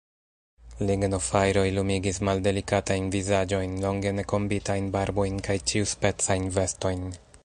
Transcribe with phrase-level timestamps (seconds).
[0.89, 7.09] Lignofajroj lumigis maldelikatajn vizaĝojn, longe ne kombitajn barbojn kaj ĉiuspecajn vestojn.